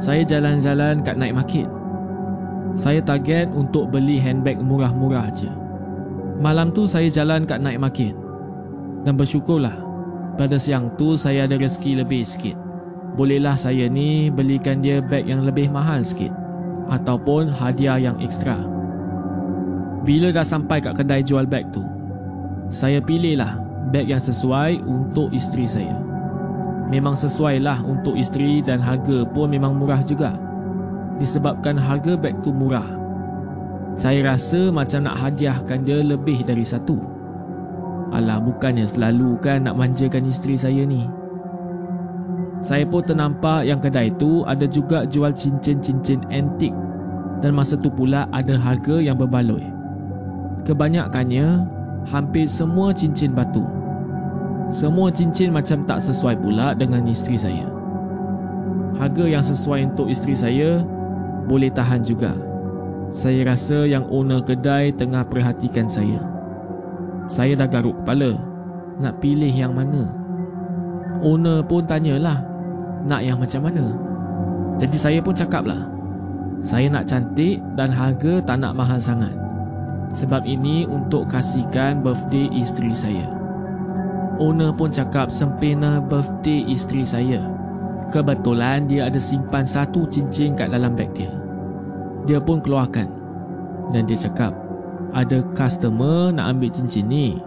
Saya 0.00 0.24
jalan-jalan 0.24 1.04
kat 1.04 1.20
night 1.20 1.36
market 1.36 1.68
Saya 2.72 3.04
target 3.04 3.52
untuk 3.52 3.92
beli 3.92 4.16
handbag 4.16 4.56
murah-murah 4.56 5.28
je 5.36 5.52
Malam 6.38 6.74
tu 6.74 6.86
saya 6.90 7.06
jalan 7.10 7.46
kat 7.46 7.62
night 7.62 7.78
market 7.78 8.14
Dan 9.06 9.14
bersyukurlah 9.14 9.74
Pada 10.34 10.58
siang 10.58 10.90
tu 10.98 11.14
saya 11.14 11.46
ada 11.46 11.54
rezeki 11.54 12.02
lebih 12.02 12.26
sikit 12.26 12.58
Bolehlah 13.14 13.54
saya 13.54 13.86
ni 13.86 14.28
belikan 14.34 14.82
dia 14.82 14.98
bag 14.98 15.30
yang 15.30 15.46
lebih 15.46 15.70
mahal 15.70 16.02
sikit 16.02 16.34
Ataupun 16.90 17.50
hadiah 17.50 17.98
yang 17.98 18.18
ekstra 18.18 18.58
Bila 20.02 20.34
dah 20.34 20.44
sampai 20.44 20.82
kat 20.82 20.98
kedai 20.98 21.22
jual 21.22 21.46
bag 21.46 21.70
tu 21.70 21.86
Saya 22.70 22.98
pilihlah 22.98 23.60
bag 23.94 24.10
yang 24.10 24.20
sesuai 24.20 24.82
untuk 24.82 25.30
isteri 25.30 25.70
saya 25.70 26.04
memang 26.88 27.16
sesuai 27.16 27.58
lah 27.64 27.80
untuk 27.82 28.14
isteri 28.14 28.60
dan 28.60 28.78
harga 28.78 29.24
pun 29.26 29.48
memang 29.48 29.74
murah 29.74 29.98
juga. 30.04 30.36
Disebabkan 31.18 31.74
harga 31.74 32.14
beg 32.18 32.38
tu 32.46 32.54
murah. 32.54 33.03
Saya 33.94 34.26
rasa 34.26 34.74
macam 34.74 35.06
nak 35.06 35.16
hadiahkan 35.22 35.86
dia 35.86 36.02
lebih 36.02 36.42
dari 36.42 36.66
satu. 36.66 36.98
Alah 38.10 38.42
bukannya 38.42 38.86
selalu 38.86 39.38
kan 39.38 39.66
nak 39.66 39.78
manjakan 39.78 40.26
isteri 40.26 40.58
saya 40.58 40.82
ni. 40.82 41.06
Saya 42.64 42.88
pun 42.88 43.04
ternampak 43.04 43.68
yang 43.68 43.78
kedai 43.78 44.08
tu 44.16 44.42
ada 44.48 44.64
juga 44.64 45.04
jual 45.04 45.30
cincin-cincin 45.36 46.22
antik 46.32 46.72
dan 47.44 47.52
masa 47.52 47.76
tu 47.76 47.92
pula 47.92 48.24
ada 48.32 48.56
harga 48.56 49.02
yang 49.02 49.20
berbaloi. 49.20 49.68
Kebanyakannya 50.64 51.60
hampir 52.08 52.48
semua 52.48 52.90
cincin 52.96 53.36
batu. 53.36 53.62
Semua 54.72 55.12
cincin 55.12 55.52
macam 55.52 55.84
tak 55.84 56.00
sesuai 56.00 56.40
pula 56.40 56.72
dengan 56.72 57.04
isteri 57.04 57.36
saya. 57.36 57.68
Harga 58.96 59.28
yang 59.28 59.44
sesuai 59.44 59.92
untuk 59.92 60.08
isteri 60.08 60.32
saya 60.32 60.80
boleh 61.44 61.68
tahan 61.68 62.00
juga. 62.00 62.32
Saya 63.14 63.46
rasa 63.46 63.86
yang 63.86 64.10
owner 64.10 64.42
kedai 64.42 64.90
tengah 64.90 65.22
perhatikan 65.22 65.86
saya. 65.86 66.18
Saya 67.30 67.54
dah 67.54 67.70
garuk 67.70 68.02
kepala 68.02 68.34
nak 68.98 69.22
pilih 69.22 69.54
yang 69.54 69.70
mana. 69.70 70.10
Owner 71.22 71.62
pun 71.62 71.86
tanyalah 71.86 72.42
nak 73.06 73.22
yang 73.22 73.38
macam 73.38 73.70
mana. 73.70 73.94
Jadi 74.82 74.98
saya 74.98 75.22
pun 75.22 75.30
cakaplah. 75.30 75.86
Saya 76.58 76.90
nak 76.90 77.06
cantik 77.06 77.62
dan 77.78 77.94
harga 77.94 78.42
tak 78.42 78.58
nak 78.58 78.74
mahal 78.74 78.98
sangat. 78.98 79.30
Sebab 80.18 80.42
ini 80.42 80.82
untuk 80.90 81.30
kasihkan 81.30 82.02
birthday 82.02 82.50
isteri 82.50 82.98
saya. 82.98 83.30
Owner 84.42 84.74
pun 84.74 84.90
cakap 84.90 85.30
sempena 85.30 86.02
birthday 86.02 86.66
isteri 86.66 87.06
saya. 87.06 87.46
Kebetulan 88.10 88.90
dia 88.90 89.06
ada 89.06 89.22
simpan 89.22 89.62
satu 89.62 90.02
cincin 90.10 90.58
kat 90.58 90.74
dalam 90.74 90.98
beg 90.98 91.14
dia. 91.14 91.43
Dia 92.24 92.40
pun 92.40 92.60
keluarkan. 92.60 93.08
Dan 93.92 94.08
dia 94.08 94.16
cakap, 94.16 94.56
ada 95.12 95.44
customer 95.54 96.32
nak 96.32 96.56
ambil 96.56 96.72
cincin 96.72 97.06
ni. 97.06 97.38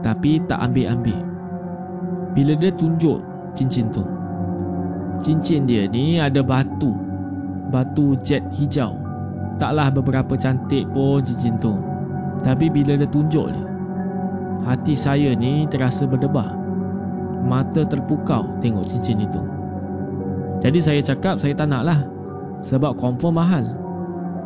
Tapi 0.00 0.40
tak 0.48 0.60
ambil-ambil. 0.60 1.16
Bila 2.34 2.52
dia 2.58 2.74
tunjuk 2.74 3.22
cincin 3.54 3.88
tu. 3.94 4.02
Cincin 5.24 5.64
dia 5.64 5.86
ni 5.88 6.18
ada 6.20 6.42
batu 6.42 7.04
batu 7.74 8.14
jet 8.22 8.42
hijau. 8.54 8.94
Taklah 9.58 9.90
beberapa 9.90 10.38
cantik 10.38 10.86
pun 10.94 11.22
cincin 11.26 11.58
tu. 11.58 11.74
Tapi 12.42 12.70
bila 12.70 12.98
dia 12.98 13.08
tunjuk 13.10 13.50
dia, 13.50 13.64
hati 14.66 14.94
saya 14.94 15.34
ni 15.34 15.66
terasa 15.70 16.06
berdebar. 16.06 16.54
Mata 17.44 17.82
terpukau 17.82 18.46
tengok 18.62 18.86
cincin 18.88 19.26
itu. 19.26 19.42
Jadi 20.62 20.80
saya 20.80 21.00
cakap 21.02 21.42
saya 21.42 21.52
tak 21.54 21.68
nak 21.70 21.82
lah. 21.82 22.00
Sebab 22.64 22.96
confirm 22.96 23.36
mahal. 23.36 23.64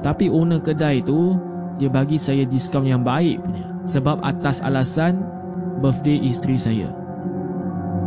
Tapi 0.02 0.30
owner 0.30 0.62
kedai 0.62 1.02
tu, 1.02 1.34
dia 1.78 1.90
bagi 1.90 2.18
saya 2.18 2.46
diskaun 2.46 2.86
yang 2.86 3.02
baik 3.02 3.42
punya. 3.42 3.66
Sebab 3.86 4.22
atas 4.22 4.62
alasan 4.62 5.22
birthday 5.78 6.18
isteri 6.22 6.58
saya. 6.58 6.88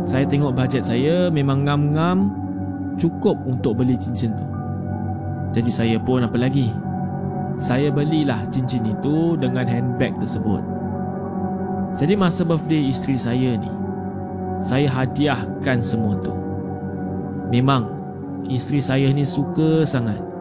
Saya 0.02 0.24
tengok 0.26 0.56
bajet 0.56 0.82
saya 0.82 1.28
memang 1.28 1.68
ngam-ngam 1.68 2.32
cukup 2.96 3.36
untuk 3.44 3.80
beli 3.80 3.96
cincin 4.00 4.32
tu. 4.36 4.46
Jadi 5.52 5.70
saya 5.72 5.96
pun 6.00 6.24
apa 6.24 6.36
lagi? 6.40 6.72
Saya 7.60 7.92
belilah 7.92 8.40
cincin 8.48 8.88
itu 8.88 9.36
dengan 9.36 9.68
handbag 9.68 10.16
tersebut. 10.16 10.64
Jadi 12.00 12.16
masa 12.16 12.42
birthday 12.48 12.88
isteri 12.88 13.20
saya 13.20 13.60
ni, 13.60 13.68
saya 14.64 14.88
hadiahkan 14.88 15.78
semua 15.84 16.16
tu. 16.24 16.32
Memang 17.52 17.92
isteri 18.48 18.80
saya 18.80 19.12
ni 19.12 19.28
suka 19.28 19.84
sangat. 19.84 20.31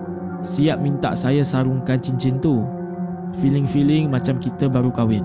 Siap 0.41 0.81
minta 0.81 1.13
saya 1.13 1.45
sarungkan 1.45 2.01
cincin 2.01 2.41
tu. 2.41 2.65
Feeling-feeling 3.37 4.09
macam 4.11 4.41
kita 4.41 4.67
baru 4.67 4.89
kahwin. 4.91 5.23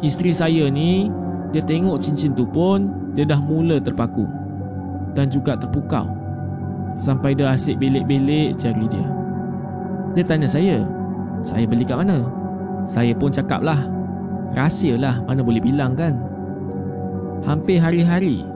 Isteri 0.00 0.32
saya 0.32 0.64
ni, 0.70 1.10
dia 1.50 1.60
tengok 1.60 2.00
cincin 2.00 2.32
tu 2.32 2.48
pun, 2.48 2.90
dia 3.12 3.26
dah 3.26 3.38
mula 3.38 3.82
terpaku. 3.82 4.24
Dan 5.12 5.28
juga 5.28 5.58
terpukau 5.58 6.22
sampai 6.96 7.36
dia 7.36 7.52
asyik 7.52 7.80
belik-belik 7.80 8.56
jari 8.56 8.86
dia. 8.88 9.06
Dia 10.12 10.24
tanya 10.24 10.48
saya, 10.48 10.84
saya 11.40 11.64
beli 11.64 11.82
kat 11.82 11.98
mana? 11.98 12.24
Saya 12.84 13.16
pun 13.16 13.32
cakap 13.32 13.64
lah, 13.64 13.78
rahsia 14.52 14.98
lah 15.00 15.22
mana 15.24 15.40
boleh 15.40 15.62
bilang 15.62 15.96
kan. 15.96 16.18
Hampir 17.42 17.82
hari-hari, 17.82 18.46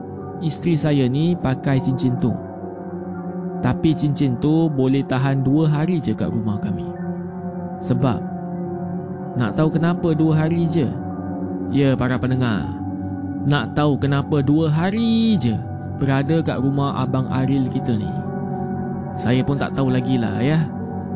isteri 0.45 0.79
saya 0.79 1.11
ni 1.11 1.35
pakai 1.35 1.83
cincin 1.83 2.15
tu. 2.23 2.31
Tapi 3.65 3.97
cincin 3.97 4.37
tu 4.39 4.69
boleh 4.69 5.03
tahan 5.05 5.41
dua 5.41 5.67
hari 5.67 5.99
je 5.99 6.13
kat 6.13 6.29
rumah 6.29 6.61
kami. 6.61 6.87
Sebab, 7.81 8.21
nak 9.37 9.53
tahu 9.57 9.69
kenapa 9.77 10.13
dua 10.17 10.45
hari 10.47 10.69
je? 10.69 10.89
Ya 11.73 11.99
para 11.99 12.17
pendengar, 12.17 12.73
nak 13.45 13.75
tahu 13.75 13.99
kenapa 14.01 14.41
dua 14.41 14.71
hari 14.71 15.37
je 15.37 15.57
berada 15.97 16.41
kat 16.45 16.61
rumah 16.61 17.01
Abang 17.01 17.27
Aril 17.33 17.69
kita 17.73 17.97
ni? 17.97 18.09
Saya 19.17 19.41
pun 19.41 19.57
tak 19.57 19.73
tahu 19.73 19.89
lagi 19.89 20.21
lah 20.21 20.41
ya. 20.45 20.61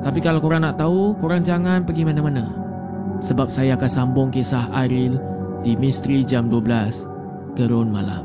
Tapi 0.01 0.25
kalau 0.25 0.41
korang 0.41 0.65
nak 0.65 0.81
tahu, 0.81 1.13
korang 1.21 1.45
jangan 1.45 1.85
pergi 1.85 2.09
mana-mana. 2.09 2.49
Sebab 3.21 3.53
saya 3.53 3.77
akan 3.77 3.91
sambung 3.91 4.29
kisah 4.33 4.73
Aril 4.73 5.21
di 5.61 5.77
Misteri 5.77 6.25
Jam 6.25 6.49
12 6.49 7.05
Gerun 7.53 7.93
Malam. 7.93 8.25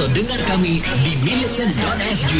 atau 0.00 0.16
dengar 0.16 0.40
kami 0.48 0.80
di 1.04 1.12
millisten.sg. 1.20 2.32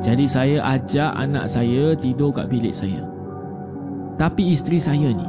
Jadi 0.00 0.24
saya 0.24 0.64
ajak 0.78 1.12
anak 1.12 1.50
saya 1.50 1.92
tidur 1.98 2.32
kat 2.32 2.48
bilik 2.48 2.72
saya. 2.72 3.04
Tapi 4.16 4.54
isteri 4.54 4.80
saya 4.80 5.12
ni, 5.12 5.28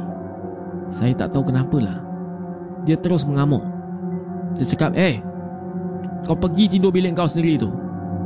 saya 0.88 1.12
tak 1.12 1.36
tahu 1.36 1.52
kenapalah. 1.52 2.00
Dia 2.88 2.96
terus 2.96 3.28
mengamuk. 3.28 3.60
Dia 4.56 4.64
cakap, 4.64 4.96
eh, 4.96 5.20
kau 6.24 6.38
pergi 6.38 6.78
tidur 6.78 6.94
bilik 6.94 7.12
kau 7.12 7.28
sendiri 7.28 7.60
tu. 7.60 7.70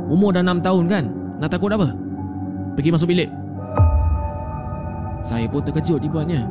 Umur 0.07 0.31
dah 0.31 0.45
6 0.45 0.63
tahun 0.63 0.85
kan? 0.87 1.05
Nak 1.37 1.49
takut 1.49 1.69
apa? 1.73 1.93
Pergi 2.73 2.89
masuk 2.93 3.09
bilik. 3.09 3.29
Saya 5.21 5.45
pun 5.49 5.61
terkejut 5.61 6.01
dibuatnya. 6.01 6.45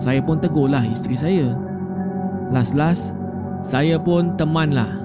Saya 0.00 0.20
pun 0.24 0.40
tegurlah 0.40 0.84
isteri 0.88 1.16
saya. 1.16 1.46
Las-las, 2.52 3.12
saya 3.64 3.96
pun 3.96 4.36
temanlah 4.36 5.02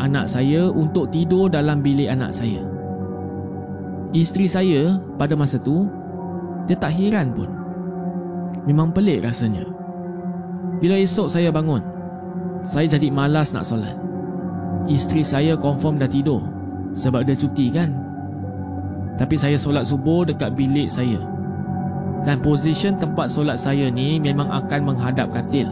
anak 0.00 0.30
saya 0.30 0.70
untuk 0.70 1.10
tidur 1.12 1.50
dalam 1.52 1.84
bilik 1.84 2.08
anak 2.08 2.32
saya. 2.32 2.64
Isteri 4.16 4.46
saya 4.48 4.82
pada 5.20 5.36
masa 5.36 5.60
tu, 5.60 5.84
dia 6.64 6.76
tak 6.76 6.96
heran 6.96 7.36
pun. 7.36 7.48
Memang 8.64 8.92
pelik 8.92 9.24
rasanya. 9.24 9.64
Bila 10.80 10.96
esok 10.96 11.28
saya 11.28 11.52
bangun, 11.52 11.84
saya 12.64 12.88
jadi 12.88 13.12
malas 13.12 13.52
nak 13.52 13.68
solat. 13.68 13.96
Isteri 14.88 15.20
saya 15.20 15.52
confirm 15.60 16.00
dah 16.00 16.08
tidur 16.08 16.40
sebab 16.96 17.28
dia 17.28 17.36
cuti 17.36 17.68
kan. 17.68 18.07
Tapi 19.18 19.34
saya 19.34 19.58
solat 19.58 19.84
subuh 19.90 20.22
dekat 20.22 20.54
bilik 20.54 20.88
saya. 20.88 21.18
Dan 22.22 22.38
posisi 22.38 22.86
tempat 22.94 23.26
solat 23.26 23.58
saya 23.58 23.90
ni 23.90 24.22
memang 24.22 24.46
akan 24.46 24.94
menghadap 24.94 25.34
katil. 25.34 25.66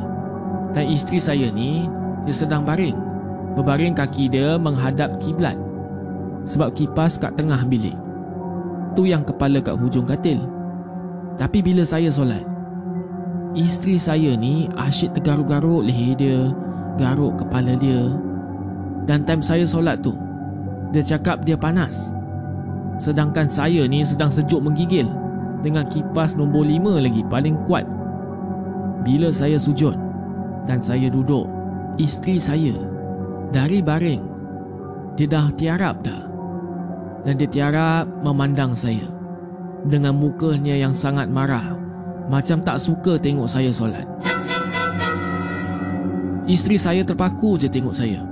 Dan 0.74 0.90
isteri 0.90 1.22
saya 1.22 1.46
ni 1.54 1.86
dia 2.26 2.34
sedang 2.34 2.66
baring. 2.66 2.98
Berbaring 3.54 3.94
kaki 3.94 4.28
dia 4.28 4.58
menghadap 4.58 5.22
kiblat. 5.22 5.54
Sebab 6.42 6.74
kipas 6.74 7.16
kat 7.22 7.38
tengah 7.38 7.62
bilik. 7.64 7.94
Tu 8.98 9.14
yang 9.14 9.22
kepala 9.22 9.62
kat 9.62 9.78
hujung 9.78 10.04
katil. 10.04 10.42
Tapi 11.36 11.60
bila 11.60 11.84
saya 11.84 12.08
solat, 12.08 12.42
isteri 13.52 14.00
saya 14.00 14.32
ni 14.34 14.72
asyik 14.72 15.12
tergaruk-garuk 15.20 15.84
leher 15.84 16.16
dia, 16.16 16.40
garuk 16.96 17.36
kepala 17.36 17.76
dia. 17.76 18.08
Dan 19.04 19.22
time 19.28 19.44
saya 19.44 19.68
solat 19.68 20.00
tu, 20.00 20.16
dia 20.96 21.04
cakap 21.04 21.44
dia 21.44 21.54
panas. 21.54 22.15
Sedangkan 22.96 23.44
saya 23.52 23.84
ni 23.84 24.00
sedang 24.00 24.32
sejuk 24.32 24.64
menggigil 24.64 25.04
dengan 25.60 25.84
kipas 25.88 26.36
nombor 26.36 26.64
lima 26.64 26.96
lagi 26.96 27.20
paling 27.28 27.56
kuat. 27.68 27.84
Bila 29.04 29.28
saya 29.28 29.60
sujud 29.60 29.94
dan 30.64 30.80
saya 30.80 31.12
duduk, 31.12 31.44
isteri 32.00 32.40
saya 32.40 32.74
dari 33.52 33.84
baring 33.84 34.24
dia 35.16 35.28
dah 35.28 35.48
tiarap 35.56 36.00
dah. 36.04 36.24
Dan 37.26 37.42
dia 37.42 37.50
tiarap 37.50 38.06
memandang 38.22 38.70
saya 38.70 39.02
dengan 39.82 40.14
mukanya 40.14 40.78
yang 40.78 40.94
sangat 40.94 41.26
marah 41.26 41.74
macam 42.30 42.62
tak 42.62 42.78
suka 42.78 43.18
tengok 43.18 43.50
saya 43.50 43.74
solat. 43.74 44.06
Isteri 46.46 46.78
saya 46.78 47.02
terpaku 47.02 47.58
je 47.58 47.66
tengok 47.66 47.90
saya. 47.90 48.22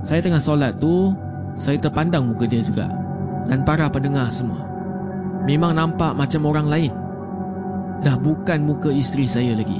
Saya 0.00 0.24
tengah 0.24 0.40
solat 0.40 0.80
tu, 0.80 1.12
saya 1.52 1.76
terpandang 1.76 2.32
muka 2.32 2.48
dia 2.48 2.64
juga 2.64 3.05
dan 3.46 3.62
para 3.62 3.86
pendengar 3.90 4.30
semua. 4.34 4.66
Memang 5.46 5.78
nampak 5.78 6.18
macam 6.18 6.42
orang 6.50 6.66
lain. 6.66 6.92
Dah 8.02 8.18
bukan 8.18 8.66
muka 8.66 8.90
isteri 8.90 9.30
saya 9.30 9.54
lagi. 9.54 9.78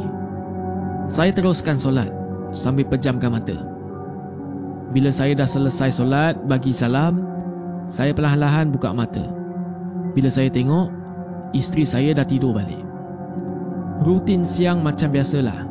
Saya 1.06 1.30
teruskan 1.34 1.78
solat 1.78 2.10
sambil 2.54 2.86
pejamkan 2.86 3.34
mata. 3.34 3.54
Bila 4.94 5.10
saya 5.10 5.34
dah 5.34 5.46
selesai 5.46 5.98
solat 5.98 6.34
bagi 6.46 6.70
salam, 6.70 7.20
saya 7.90 8.14
perlahan-lahan 8.14 8.70
buka 8.70 8.94
mata. 8.94 9.22
Bila 10.14 10.30
saya 10.30 10.48
tengok, 10.48 10.88
isteri 11.52 11.84
saya 11.84 12.10
dah 12.16 12.24
tidur 12.24 12.54
balik. 12.56 12.82
Rutin 14.02 14.46
siang 14.46 14.80
macam 14.80 15.10
biasalah. 15.10 15.66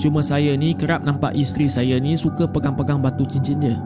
Cuma 0.00 0.24
saya 0.24 0.56
ni 0.56 0.72
kerap 0.72 1.04
nampak 1.04 1.36
isteri 1.36 1.68
saya 1.68 2.00
ni 2.00 2.16
suka 2.16 2.48
pegang-pegang 2.48 2.98
batu 3.00 3.28
cincin 3.28 3.60
dia. 3.60 3.78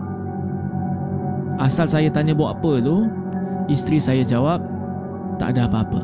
Asal 1.56 1.88
saya 1.88 2.08
tanya 2.12 2.36
buat 2.36 2.60
apa 2.60 2.78
tu, 2.84 3.08
isteri 3.66 3.98
saya 3.98 4.22
jawab, 4.26 4.62
tak 5.36 5.54
ada 5.54 5.68
apa-apa. 5.68 6.02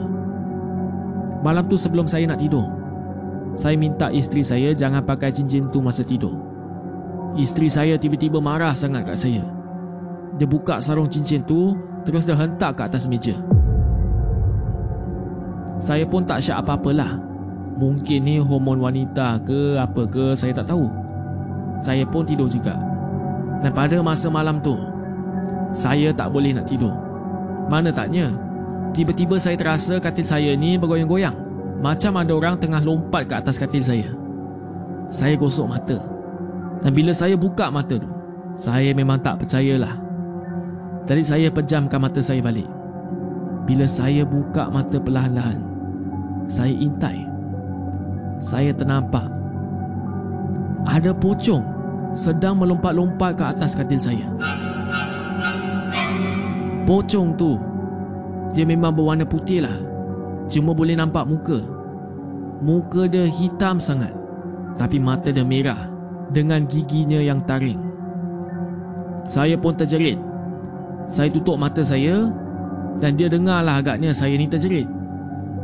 Malam 1.42 1.66
tu 1.66 1.74
sebelum 1.74 2.06
saya 2.06 2.26
nak 2.30 2.38
tidur, 2.38 2.66
saya 3.58 3.76
minta 3.76 4.08
isteri 4.08 4.40
saya 4.40 4.72
jangan 4.72 5.04
pakai 5.04 5.34
cincin 5.34 5.66
tu 5.68 5.82
masa 5.82 6.06
tidur. 6.06 6.32
Isteri 7.36 7.68
saya 7.68 7.94
tiba-tiba 7.96 8.40
marah 8.40 8.76
sangat 8.76 9.08
kat 9.08 9.16
saya. 9.16 9.44
Dia 10.36 10.48
buka 10.48 10.80
sarung 10.80 11.08
cincin 11.08 11.44
tu, 11.44 11.76
terus 12.04 12.24
dia 12.24 12.36
hentak 12.36 12.76
ke 12.76 12.82
atas 12.84 13.04
meja. 13.08 13.36
Saya 15.82 16.06
pun 16.06 16.22
tak 16.22 16.40
syak 16.40 16.62
apa-apalah. 16.62 17.18
Mungkin 17.74 18.20
ni 18.22 18.36
hormon 18.38 18.78
wanita 18.78 19.42
ke 19.42 19.74
apa 19.80 20.06
ke 20.06 20.38
saya 20.38 20.54
tak 20.54 20.70
tahu. 20.70 20.86
Saya 21.82 22.06
pun 22.06 22.22
tidur 22.22 22.46
juga. 22.46 22.78
Dan 23.58 23.74
pada 23.74 23.98
masa 23.98 24.30
malam 24.30 24.62
tu, 24.62 24.78
saya 25.74 26.14
tak 26.14 26.30
boleh 26.30 26.54
nak 26.54 26.70
tidur. 26.70 26.94
Mana 27.66 27.90
taknya, 27.94 28.30
tiba-tiba 28.96 29.38
saya 29.38 29.58
terasa 29.58 29.98
katil 29.98 30.26
saya 30.26 30.50
ni 30.56 30.78
bergoyang-goyang. 30.78 31.34
Macam 31.82 32.14
ada 32.18 32.32
orang 32.34 32.56
tengah 32.58 32.78
lompat 32.78 33.26
ke 33.26 33.34
atas 33.34 33.58
katil 33.58 33.82
saya. 33.82 34.08
Saya 35.10 35.34
gosok 35.34 35.66
mata. 35.66 35.98
Dan 36.82 36.94
bila 36.94 37.10
saya 37.14 37.34
buka 37.34 37.70
mata 37.70 37.98
tu, 37.98 38.10
saya 38.54 38.94
memang 38.94 39.18
tak 39.22 39.42
percayalah. 39.42 39.98
Jadi 41.06 41.22
saya 41.22 41.48
pejamkan 41.50 41.98
mata 41.98 42.22
saya 42.22 42.38
balik. 42.38 42.66
Bila 43.66 43.86
saya 43.86 44.22
buka 44.26 44.70
mata 44.70 44.98
perlahan-lahan, 44.98 45.58
saya 46.46 46.74
intai 46.74 47.32
saya 48.42 48.74
ternampak 48.74 49.30
ada 50.82 51.14
pocong 51.14 51.62
sedang 52.12 52.58
melompat-lompat 52.58 53.38
ke 53.38 53.44
atas 53.46 53.78
katil 53.78 54.02
saya. 54.02 54.26
Pocong 56.92 57.32
tu 57.40 57.56
dia 58.52 58.68
memang 58.68 58.92
berwarna 58.92 59.24
putih 59.24 59.64
lah. 59.64 59.72
Cuma 60.52 60.76
boleh 60.76 60.92
nampak 60.92 61.24
muka. 61.24 61.64
Muka 62.60 63.08
dia 63.08 63.24
hitam 63.24 63.80
sangat. 63.80 64.12
Tapi 64.76 65.00
mata 65.00 65.32
dia 65.32 65.40
merah 65.40 65.88
dengan 66.28 66.68
giginya 66.68 67.16
yang 67.16 67.40
taring. 67.48 67.80
Saya 69.24 69.56
pun 69.56 69.72
terjerit. 69.72 70.20
Saya 71.08 71.32
tutup 71.32 71.56
mata 71.56 71.80
saya 71.80 72.28
dan 73.00 73.16
dia 73.16 73.32
dengarlah 73.32 73.80
agaknya 73.80 74.12
saya 74.12 74.36
ni 74.36 74.44
terjerit. 74.44 74.84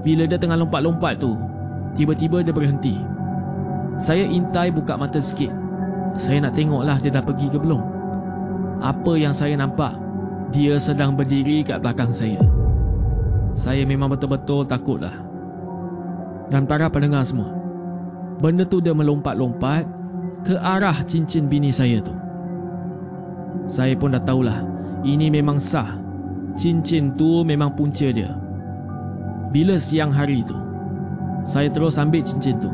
Bila 0.00 0.24
dia 0.24 0.40
tengah 0.40 0.56
lompat-lompat 0.56 1.20
tu, 1.20 1.36
Tiba-tiba 1.98 2.46
dia 2.46 2.54
berhenti. 2.54 2.94
Saya 3.98 4.22
intai 4.22 4.70
buka 4.70 4.94
mata 4.94 5.18
sikit. 5.18 5.50
Saya 6.14 6.46
nak 6.46 6.54
tengoklah 6.54 7.02
dia 7.02 7.10
dah 7.10 7.24
pergi 7.26 7.50
ke 7.50 7.58
belum. 7.58 7.82
Apa 8.78 9.18
yang 9.18 9.34
saya 9.34 9.58
nampak, 9.58 9.98
dia 10.48 10.80
sedang 10.80 11.12
berdiri 11.12 11.60
kat 11.60 11.84
belakang 11.84 12.12
saya. 12.12 12.40
Saya 13.52 13.82
memang 13.84 14.12
betul-betul 14.12 14.64
takutlah. 14.64 15.12
Dan 16.48 16.64
para 16.64 16.88
pendengar 16.88 17.26
semua, 17.28 17.52
benda 18.40 18.64
tu 18.64 18.80
dia 18.80 18.96
melompat-lompat 18.96 19.84
ke 20.46 20.56
arah 20.56 20.96
cincin 21.04 21.50
bini 21.50 21.68
saya 21.68 22.00
tu. 22.00 22.14
Saya 23.68 23.92
pun 23.92 24.16
dah 24.16 24.22
tahulah, 24.24 24.64
ini 25.04 25.28
memang 25.28 25.60
sah. 25.60 26.00
Cincin 26.56 27.12
tu 27.14 27.44
memang 27.44 27.76
punca 27.76 28.08
dia. 28.08 28.32
Bila 29.52 29.76
siang 29.76 30.08
hari 30.08 30.40
tu, 30.42 30.56
saya 31.44 31.68
terus 31.68 32.00
ambil 32.00 32.24
cincin 32.24 32.56
tu. 32.56 32.72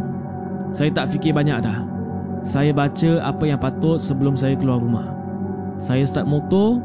Saya 0.71 0.91
tak 0.95 1.11
fikir 1.11 1.35
banyak 1.35 1.63
dah. 1.63 1.83
Saya 2.47 2.71
baca 2.77 3.25
apa 3.25 3.45
yang 3.47 3.59
patut 3.59 3.99
sebelum 3.99 4.39
saya 4.39 4.55
keluar 4.55 4.79
rumah. 4.79 5.11
Saya 5.81 6.07
start 6.07 6.31
motor 6.31 6.79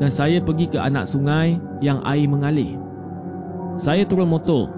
dan 0.00 0.08
saya 0.08 0.40
pergi 0.40 0.72
ke 0.72 0.80
anak 0.80 1.04
sungai 1.04 1.60
yang 1.84 2.00
air 2.08 2.24
mengalir. 2.24 2.80
Saya 3.76 4.08
turun 4.08 4.32
motor. 4.32 4.72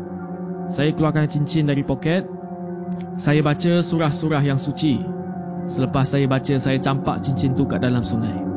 Saya 0.67 0.91
keluarkan 0.91 1.31
cincin 1.31 1.71
dari 1.71 1.87
poket. 1.87 2.27
Saya 3.15 3.39
baca 3.39 3.79
surah-surah 3.79 4.43
yang 4.43 4.59
suci. 4.59 4.99
Selepas 5.71 6.11
saya 6.11 6.27
baca, 6.27 6.59
saya 6.59 6.75
campak 6.83 7.23
cincin 7.23 7.55
tu 7.55 7.63
kat 7.63 7.79
dalam 7.79 8.03
sungai. 8.03 8.52